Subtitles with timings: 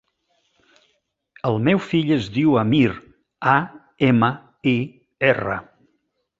[1.49, 2.89] El meu fill es diu Amir:
[3.55, 3.55] a,
[4.11, 4.33] ema,
[4.75, 4.77] i,
[5.33, 5.63] erra.